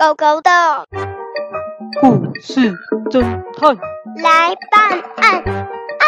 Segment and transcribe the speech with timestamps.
[0.00, 0.50] 狗狗的
[2.00, 2.72] 故事
[3.10, 3.20] 侦
[3.54, 3.76] 探
[4.22, 6.02] 来办案啊！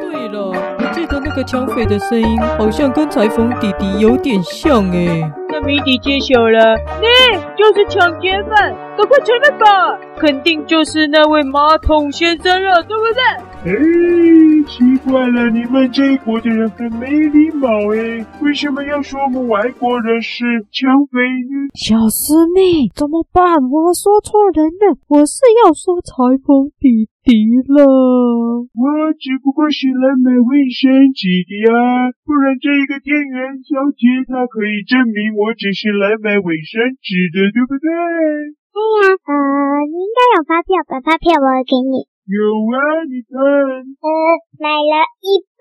[0.00, 5.28] 对了，我记得那个抢匪的声音好像跟裁缝弟弟有点像哎。
[5.48, 7.08] 那谜底揭晓了，你
[7.58, 9.98] 就是抢劫犯，赶快承认吧！
[10.20, 13.72] 肯定就是那位马桶先生了，对不对？
[13.72, 13.72] 哎。
[14.64, 18.24] 奇怪了，你们这一国的人很没礼貌哎！
[18.40, 21.18] 为什么要说我们外国人是抢匪
[21.50, 21.68] 呢？
[21.74, 23.42] 小师妹，怎么办？
[23.70, 26.14] 我说错人了，我是要说裁
[26.44, 27.32] 缝弟弟
[27.66, 27.82] 了。
[28.72, 28.84] 我
[29.18, 37.86] 只不过是来买卫生纸的呀，不然这一个店员小姐她可以证明我只是来买卫生纸的，对不对？
[38.72, 39.32] 对呀，呃，
[39.90, 42.11] 你应该有发票，把发票我给你。
[42.32, 44.08] 有啊，你看，呃，
[44.56, 45.60] 买了一包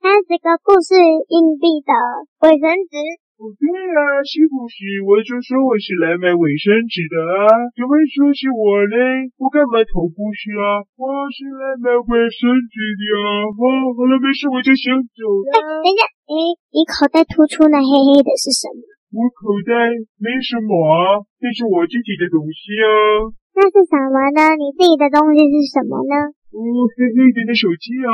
[0.00, 1.92] 三十个故事硬币的
[2.40, 2.96] 卫生纸。
[3.36, 5.04] 不对啊，是不是？
[5.04, 9.28] 我就说我是来买卫生纸的啊，怎么说是我嘞？
[9.36, 10.88] 我干嘛投故事啊？
[10.96, 11.04] 我
[11.36, 13.52] 是来买卫生纸的啊。
[13.52, 15.52] 哦，好了，没事，我就先走了。
[15.52, 16.32] 哎，等一下，哎，
[16.72, 18.80] 你口袋突出那黑黑的是什么？
[19.20, 19.72] 我口袋
[20.16, 23.36] 没什么啊，这是我自己的东西啊。
[23.54, 24.56] 那是什么呢？
[24.56, 26.32] 你自己的东西是什么呢？
[26.50, 26.58] 哦，
[26.98, 28.10] 黑黑的的手机啊，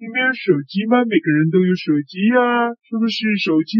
[0.00, 1.04] 你没有手机吗？
[1.04, 3.76] 每个人都有手机啊，是不是手机？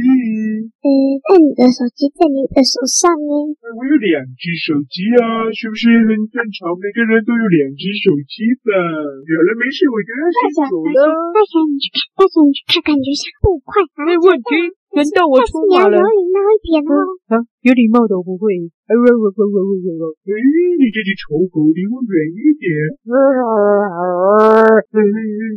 [0.85, 3.33] 嗯，在你的手机在你的手上呢？
[3.65, 6.77] 我有两只手机啊，是不是很正常？
[6.77, 8.77] 每个人都有两只手机吧？
[9.25, 11.01] 有了，没事，我就要先走了。
[11.33, 13.81] 大侠，你去看，大侠，你去看，感觉像不快。
[14.05, 14.53] 没问题。
[14.95, 15.99] 轮到我出马了。
[15.99, 16.95] 有礼貌一点哦。
[17.35, 18.55] 啊，有礼貌的我不会。
[18.55, 22.71] 哎，你这只丑狗，离我远一点。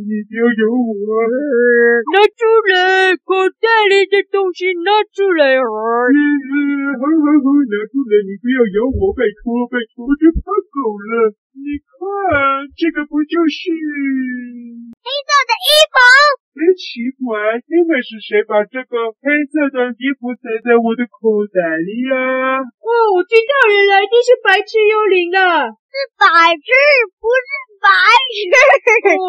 [0.08, 0.90] 你不要咬我。
[2.08, 5.54] 拿出来，口袋里的东西拿出来。
[5.60, 5.78] 好好
[6.98, 11.36] 好，拿出来，你不要咬我，拜托拜托，我就怕狗了。
[11.58, 11.98] 你看，
[12.74, 13.58] 这个不就是
[14.94, 15.97] 黑色的衣服？
[17.28, 22.64] 真奇怪，你们是谁把这个黑色的衣服塞在我的口袋里呀？
[22.64, 25.68] 哦，我知道，原来你是白痴幽灵了。
[25.68, 26.24] 是白
[26.56, 26.68] 痴，
[27.20, 27.48] 不是
[27.84, 27.88] 白
[28.32, 29.12] 痴。
[29.12, 29.20] 哦，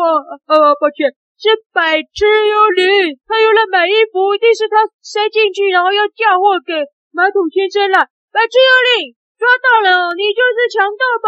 [0.47, 3.19] 呃，抱歉，是白痴幽灵。
[3.27, 8.07] 他用来买衣服，一定是他塞进去，然后要嫁祸给马桶先生了。
[8.31, 11.27] 白痴幽灵，抓到了，你就是强盗吧？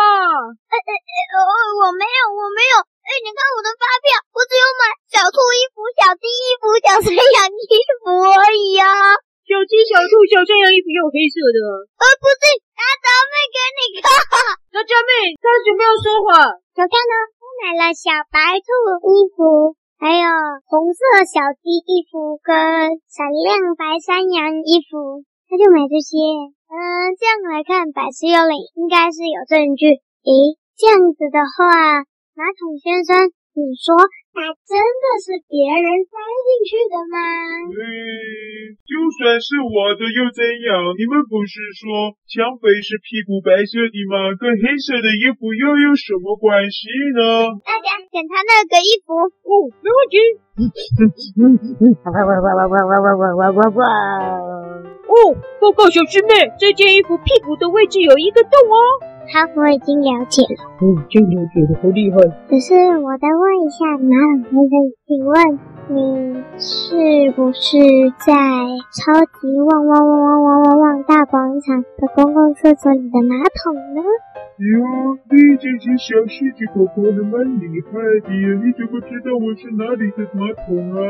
[0.72, 0.92] 呃呃
[1.36, 1.38] 呃，
[1.84, 2.76] 我没有，我没有。
[3.02, 8.86] 哎，你看我的发票，我只有买小兔衣服、小鸡衣服、小山羊衣服而已啊！
[9.42, 11.60] 小鸡、小兔、小山羊衣服有黑色的。
[11.98, 12.44] 呃，不是，
[12.78, 14.06] 拿小妹给你看。
[14.72, 16.30] 那小妹，她准备要说谎。
[16.78, 18.70] 小看呢，我买了小白兔
[19.12, 20.26] 衣服，还有
[20.70, 22.54] 红色小鸡衣服跟
[23.10, 26.16] 闪亮白山羊衣服，他就买这些。
[26.70, 30.00] 嗯，这样来看，百事幽灵应该是有证据。
[30.22, 32.06] 咦，这样子的话。
[32.42, 33.14] 马桶先生，
[33.54, 33.94] 你说
[34.34, 37.22] 它真的是别人塞进去的吗？
[37.70, 40.90] 嗯，就算是我的又怎样？
[40.98, 44.34] 你们不是说抢匪是屁股白色的吗？
[44.42, 47.62] 跟黑色的衣服又有什么关系呢？
[47.62, 49.14] 大家检查那个衣服。
[49.46, 50.18] 哦，没问题。
[52.02, 53.86] 哇哇哇哇哇哇哇哇哇哇！
[55.06, 55.14] 哦，
[55.62, 59.11] 报告小师妹，这件衣服屁股的位置有一个洞哦。
[59.30, 60.64] 好，我已经了解了。
[60.82, 62.18] 嗯，真了解的，好厉害。
[62.50, 64.16] 可是我再问一下马
[64.50, 65.36] 桶先生，请问
[65.88, 67.78] 你是不是
[68.26, 68.34] 在
[68.98, 74.02] 超级旺旺旺旺旺旺旺大广场的公共厕所里的马桶呢？
[74.62, 78.30] 哟，你这只小狮子狗狗还蛮厉害的，
[78.62, 81.02] 你怎么知道我是哪里的马桶啊？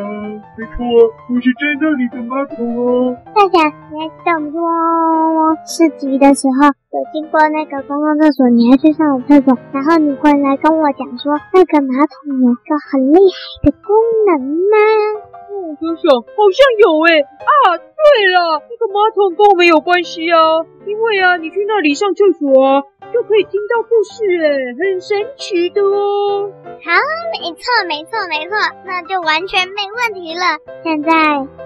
[0.56, 0.88] 没错，
[1.28, 3.12] 我是真的你的马桶哦。
[3.31, 13.96] 大侠，你还记得我们去汪汪汪市集的时候，有经过那个公共厕所，你还去上了厕所，然后你回来跟我讲说，那个马桶有个很厉害的功
[14.28, 15.31] 能吗？
[15.72, 18.04] 我想想，好像有诶啊，对
[18.36, 20.38] 了，那个马桶跟我们有关系啊，
[20.86, 22.84] 因为啊，你去那里上厕所啊。
[23.12, 26.50] 就可以听到故事诶，很神奇的哦。
[26.64, 26.96] 好，
[27.36, 30.56] 没错，没错，没错，那就完全没问题了。
[30.82, 31.12] 现在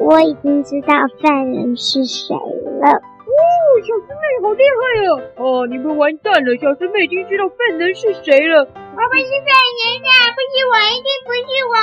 [0.01, 2.97] 我已经知道犯人是谁了。
[2.97, 3.37] 哦，
[3.85, 5.21] 小师妹好厉害哦！
[5.37, 8.65] 哦，你们完蛋了，小师妹已经知道犯人是谁了。
[8.65, 11.77] 我不是犯人啊，不是我，一定不是我。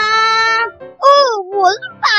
[0.90, 1.06] 哦，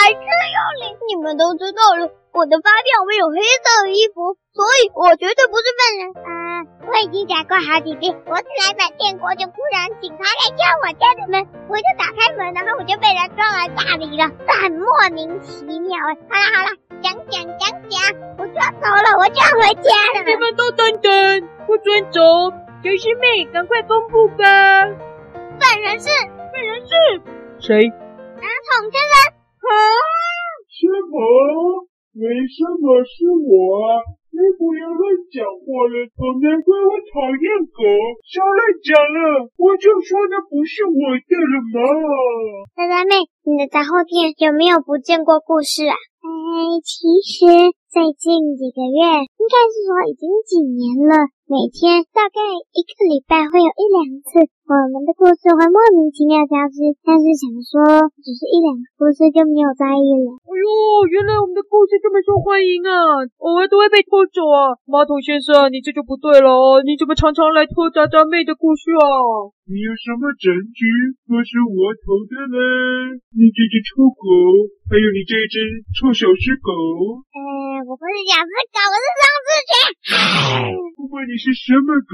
[0.03, 2.11] 还是白痴幽灵，你们都知道了。
[2.35, 6.01] 我的发票没有黑色的衣服，所以我绝对不是笨人。
[6.27, 11.39] 啊、我已经讲过好几遍，我是来买电锅，就突然警察来敲我家的门，
[11.71, 16.11] 我就打开门，然后我就被人抓来大理了，这很莫名其妙哎。
[16.27, 16.43] 好了。
[16.51, 17.95] 好了，讲讲讲讲，
[18.35, 20.27] 我就要走了，我就要回家了。
[20.27, 22.51] 你们都等等，不准走，
[22.83, 24.43] 小师妹，赶快公布吧。
[25.63, 26.11] 犯人是，
[26.51, 26.91] 犯人是
[27.63, 27.87] 谁？
[28.35, 29.42] 马桶先生。
[29.63, 29.73] 啊？
[30.67, 31.87] 师傅？
[32.13, 34.01] 为什么是我？
[34.33, 35.95] 你不要乱讲话了，
[36.41, 37.85] 难怪我讨厌狗。
[38.25, 41.77] 少乱讲了，我就说那不是我的了嘛。
[42.73, 45.93] 仔仔妹，你的杂货店有没有不见过故事啊？
[45.93, 49.01] 哎，其实最近几个月，
[49.43, 51.27] 应该是说已经几年了。
[51.51, 52.39] 每天大概
[52.71, 56.95] 一个礼拜会有一两次，我们的故事会莫名其妙消失。
[57.03, 60.39] 但是想说，只是一两个故事就没有在意了。
[60.39, 60.65] 哎呦，
[61.11, 63.27] 原来我们的故事这么受欢迎啊！
[63.43, 64.79] 偶尔都会被拖走啊！
[64.87, 66.79] 马桶先生，你这就不对了哦！
[66.79, 69.03] 你怎么常常来拖渣渣妹的故事啊？
[69.67, 70.87] 你有什么证据
[71.27, 72.57] 说是我偷的呢？
[73.35, 74.23] 你这只臭狗，
[74.87, 75.59] 还有你这只
[75.99, 76.71] 臭小狮狗。
[77.35, 79.73] 呃，我不是小狮狗，我是张志杰。
[80.95, 82.13] 不管你是什么狗，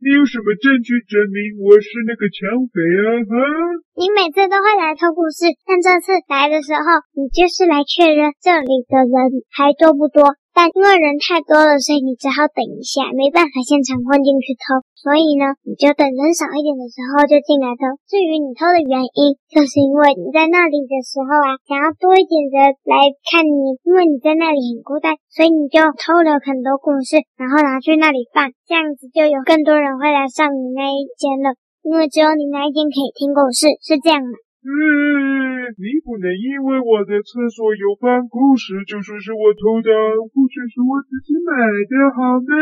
[0.00, 3.08] 你有什么证据证明我是那个抢匪啊？
[3.24, 3.32] 哈！
[3.96, 6.84] 你每次都会来偷故事，但这次来的时候，
[7.16, 10.36] 你就是来确认这里的人还多不多。
[10.52, 14.82] 但因为人太多了，所以你只好等一下，没办法现场混进去偷。
[15.00, 17.96] 所以呢，你就等人少一点的时候就进来偷。
[18.04, 31.56] 至于你偷的原因，就是因为你在那里的时候啊，想要多一点人来看你，因为你在那里很孤单，所以你就偷了很多故事，然后拿去那里放，这样子就有更多人会来上你那一间了。
[31.80, 34.36] 因为只有你那一间可以听故事，是这样的。
[34.60, 39.88] 嗯，你不能因为我的厕所有放故事就说是我偷的，
[40.36, 41.56] 故事是我自己买
[41.88, 42.52] 的，好吗？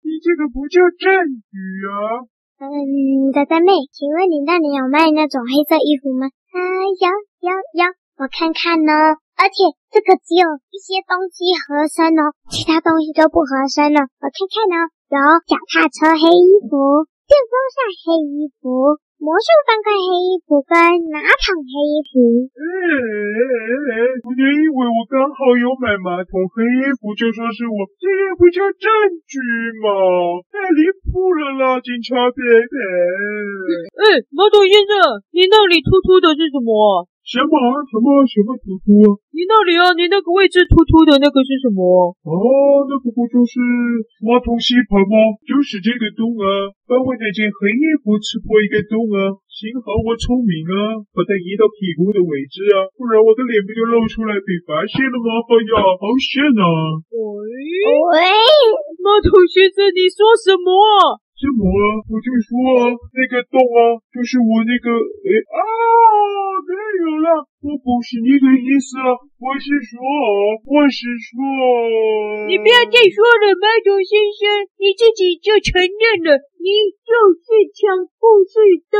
[0.00, 1.12] 你这个不叫证
[1.52, 1.52] 据
[1.92, 2.24] 啊！
[2.56, 6.32] 嗯，仔仔妹，请问你那里有卖那种黑色衣服吗？
[6.56, 6.56] 啊，
[6.88, 7.04] 有
[7.44, 7.84] 有有，
[8.16, 9.20] 我看看呢。
[9.36, 14.00] 而且这个只有一些东西合身哦，其他东西都不合身了。
[14.00, 14.76] 我看看呢，
[15.12, 19.01] 有脚踏车黑衣服，电风扇黑衣服。
[19.22, 20.74] 魔术方块黑衣服跟
[21.14, 22.42] 马桶黑衣服。
[22.58, 24.18] 哎哎哎哎！
[24.18, 28.90] 不要以为我刚好有买马桶黑衣服就说是我，这也不叫证
[29.22, 29.38] 据
[29.78, 30.42] 嘛！
[30.50, 32.74] 太离谱了啦，警察伯伯。
[34.02, 34.90] 哎，马桶先生，
[35.30, 37.06] 你那里突突的是什么？
[37.22, 37.54] 什么
[37.86, 39.14] 什么什么突突啊？
[39.30, 42.10] 你那里啊，你那个位置突突的那个是什么？
[42.26, 42.34] 哦，
[42.90, 43.56] 那个不就是
[44.26, 45.14] 马桶吸盘吗？
[45.46, 46.46] 就是这个洞啊，
[46.90, 49.38] 把我那件黑衣服刺破一个洞啊！
[49.46, 55.46] 幸好我聪明啊，把它移到屁股的位置啊，不然我的脸不就露出来被发现了吗？
[55.46, 56.66] 哎呀，好险啊！
[57.06, 58.18] 喂喂，
[58.98, 60.68] 马桶先生，你说什么？
[61.38, 61.84] 什么啊？
[62.10, 62.50] 我就说
[62.82, 64.90] 啊，那个洞啊，就是我那个……
[64.90, 65.62] 哎啊，
[67.82, 69.98] 不是你的意思啊，我是说，
[70.70, 71.34] 我是说，
[72.46, 76.70] 你不要再说了，马桶先生，你自己就承认了，你
[77.02, 77.10] 就
[77.42, 78.54] 是抢故事
[78.86, 78.96] 的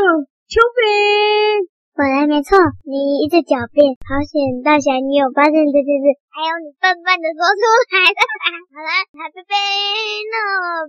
[0.51, 1.71] 抢匪。
[1.95, 4.59] 果然没错，你一直狡辩，好险！
[4.67, 8.19] 大侠，你有发现这件事，还有你笨笨的说出来的。
[8.19, 9.55] 好了，海贝贝，
[10.27, 10.35] 那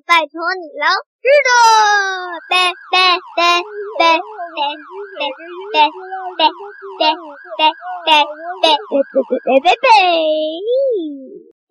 [0.02, 1.13] 拜托你喽。
[1.24, 1.48] 是的，
[2.52, 2.52] 贝
[2.92, 3.00] 贝
[3.32, 3.40] 贝
[3.96, 4.20] 贝贝
[4.52, 4.60] 贝
[4.92, 5.88] 贝贝
[7.00, 8.12] 贝贝贝
[8.60, 8.68] 贝贝
[9.24, 9.88] 贝贝贝。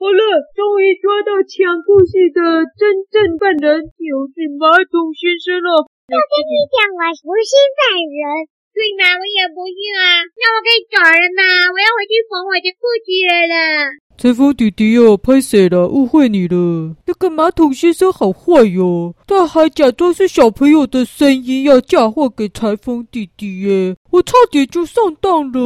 [0.01, 0.21] 好了，
[0.57, 5.85] 终于抓到抢故事的真正犯人，就是马桶先生了。
[5.85, 8.49] 我跟你讲，我不是犯人。
[8.73, 11.45] 对嘛，我也不是啊，那我可以走了吗？
[11.69, 13.13] 我要回去缝我的裤子
[13.53, 14.01] 了。
[14.15, 16.95] 裁缝弟弟哦，拍谁了，误会你了。
[17.05, 25.59] 那个马桶先生好坏哟，他还假装是小朋友的声音要嫁祸给裁缝弟弟耶，我差点就上当了。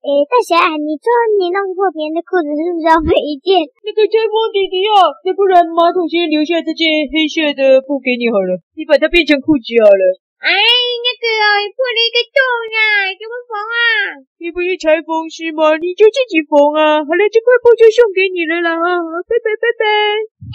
[0.00, 1.06] 诶，大侠，你说
[1.36, 3.58] 你弄破别人的裤子是不是要赔一件？
[3.82, 4.96] 那个裁缝弟弟啊，
[5.26, 10.04] 要不然马桶先留下这件黑色的布给你好了，你把它变成裤子好了。
[10.40, 12.40] 哎，那个哦，你破了一个洞
[12.72, 12.80] 啊，
[13.12, 14.24] 怎么缝啊？
[14.40, 15.76] 你不是裁缝师吗？
[15.76, 17.04] 你就自己缝啊。
[17.04, 18.88] 好了，这块布就送给你了啦，啊，
[19.28, 19.84] 拜拜拜拜。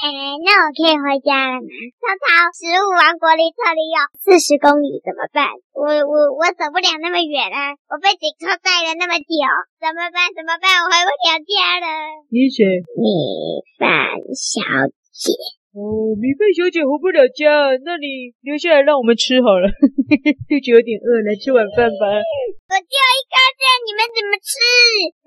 [0.01, 0.09] 哎，
[0.41, 1.69] 那我可以回家了吗？
[2.01, 2.25] 曹操，
[2.57, 5.53] 食物王国离这里有四十公里，怎么办？
[5.77, 9.37] 我我我走不了那么远啊，我被警察带了那么久，
[9.77, 10.33] 怎么办？
[10.33, 10.81] 怎么办？
[10.81, 11.85] 我回不了家了。
[12.33, 12.65] 你谁？
[12.97, 14.65] 你范小
[15.13, 15.29] 姐。
[15.75, 17.51] 哦，米饭小姐回不了家，
[17.83, 19.67] 那你留下来让我们吃好了，
[20.47, 22.05] 肚子有点饿，来吃晚饭吧。
[22.15, 24.55] 我就一个人，你们怎么吃？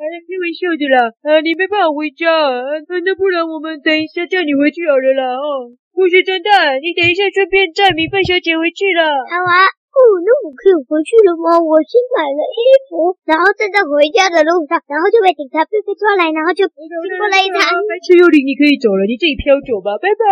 [0.01, 2.65] 哎，开玩笑的啦，啊，你没办法回家，啊，
[3.05, 9.05] 那不然我们等一下叫你回去好了啦，哦，故事侦探，你等一下顺便载米饭小姐回去了。
[9.05, 9.78] 好啊。
[9.99, 11.59] 哦，那我可以回去了吗？
[11.59, 16.87] 我先买了衣服，然后正在回家的路上，然后就被警察被被抓来，然后就经
[17.19, 17.59] 过来一趟。
[17.59, 20.23] 白痴幽灵，你可以走了，你自己飘走吧，拜拜。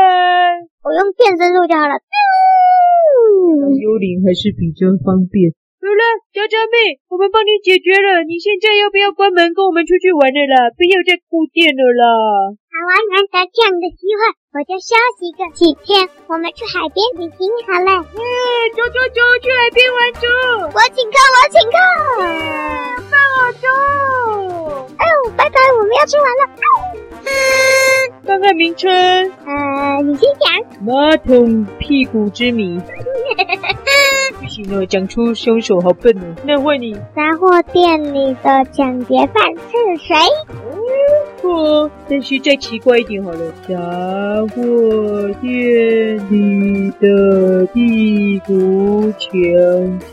[0.87, 1.99] 我用变身术就好了。
[3.75, 5.51] 幽灵还是比较方便。
[5.87, 6.03] 好了，
[6.35, 8.27] 娇娇妹，我们帮你解决了。
[8.27, 10.75] 你现在要不要关门，跟我们出去玩了啦？
[10.75, 12.05] 不要再顾店了啦。
[12.59, 16.11] 好啊，难得这样的机会，我就休息个几天。
[16.27, 18.03] 我们去海边旅行好了。
[18.03, 18.19] 嗯，
[18.75, 20.27] 走走走，去海边玩走。
[20.75, 21.79] 我请客，我请客。
[23.07, 23.71] 放我走。
[24.99, 26.43] 哎呦，拜拜，我们要吃完了。
[27.31, 27.31] 嗯，
[28.27, 28.91] 看看名称。
[28.91, 30.51] 呃，你先讲。
[30.83, 32.83] 马桶屁股之谜。
[34.87, 36.35] 讲出凶手好笨哦。
[36.45, 36.95] 那换你。
[37.15, 40.15] 杂货店里的抢劫犯是谁？
[41.43, 43.53] 哦，但是再奇怪一点好了。
[43.69, 43.75] 杂
[44.55, 49.31] 货店里的地图抢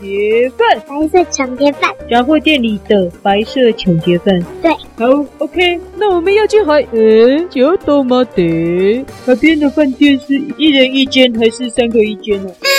[0.00, 1.90] 劫犯，白色抢劫犯。
[2.08, 4.38] 杂货店里的白色抢劫犯。
[4.62, 5.80] 对，好，OK。
[5.96, 6.86] 那我们要去海？
[6.92, 9.04] 诶，就多么的？
[9.26, 12.50] 海边的饭店是一人一间还是三个一间呢？
[12.60, 12.73] 我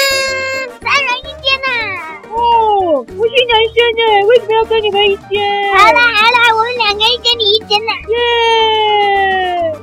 [3.68, 5.42] 是男生呢，为什么要跟你们一间？
[5.76, 7.92] 好了好了，我们两个一间，你一间呢。
[8.10, 8.16] 耶！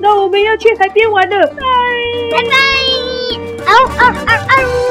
[0.00, 1.52] 那我们要去海边玩了，拜
[2.30, 2.50] 拜拜。
[3.66, 4.81] 哦哦哦哦。